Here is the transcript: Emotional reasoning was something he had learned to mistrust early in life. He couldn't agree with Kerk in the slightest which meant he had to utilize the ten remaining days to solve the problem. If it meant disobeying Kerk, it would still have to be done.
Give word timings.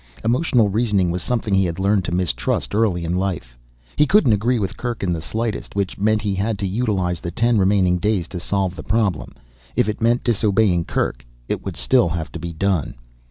Emotional 0.25 0.67
reasoning 0.67 1.11
was 1.11 1.21
something 1.21 1.53
he 1.53 1.65
had 1.65 1.77
learned 1.77 2.03
to 2.03 2.11
mistrust 2.11 2.73
early 2.73 3.05
in 3.05 3.15
life. 3.15 3.55
He 3.95 4.07
couldn't 4.07 4.33
agree 4.33 4.57
with 4.57 4.75
Kerk 4.75 5.03
in 5.03 5.13
the 5.13 5.21
slightest 5.21 5.75
which 5.75 5.99
meant 5.99 6.23
he 6.23 6.33
had 6.33 6.57
to 6.57 6.65
utilize 6.67 7.21
the 7.21 7.29
ten 7.29 7.59
remaining 7.59 7.99
days 7.99 8.27
to 8.29 8.39
solve 8.39 8.75
the 8.75 8.81
problem. 8.81 9.35
If 9.75 9.87
it 9.87 10.01
meant 10.01 10.23
disobeying 10.23 10.85
Kerk, 10.85 11.23
it 11.47 11.63
would 11.63 11.77
still 11.77 12.09
have 12.09 12.31
to 12.31 12.39
be 12.39 12.51
done. 12.51 12.95